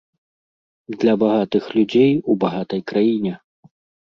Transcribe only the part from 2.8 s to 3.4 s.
краіне.